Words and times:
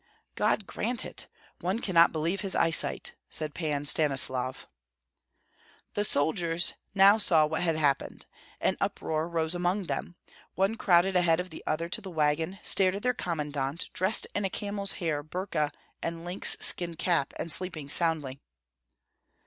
"God 0.33 0.65
grant 0.65 1.05
it! 1.05 1.27
One 1.59 1.77
cannot 1.77 2.11
believe 2.11 2.41
his 2.41 2.55
eyesight," 2.55 3.13
said 3.29 3.53
Pan 3.53 3.85
Stanislav. 3.85 4.67
The 5.93 6.03
soldiers 6.03 6.73
now 6.95 7.19
saw 7.19 7.45
what 7.45 7.61
had 7.61 7.75
happened. 7.75 8.25
An 8.59 8.77
uproar 8.81 9.29
rose 9.29 9.53
among 9.53 9.83
them. 9.85 10.15
One 10.55 10.73
crowded 10.73 11.15
ahead 11.15 11.39
of 11.39 11.51
the 11.51 11.63
other 11.67 11.87
to 11.89 12.01
the 12.01 12.09
wagon, 12.09 12.57
stared 12.63 12.95
at 12.95 13.03
their 13.03 13.13
commandant, 13.13 13.91
dressed 13.93 14.25
in 14.33 14.43
a 14.43 14.49
camel's 14.49 14.93
hair 14.93 15.21
burka 15.21 15.71
and 16.01 16.25
lynx 16.25 16.57
skin 16.59 16.95
cap, 16.95 17.31
and 17.37 17.51
sleeping 17.51 17.87
soundly. 17.87 18.39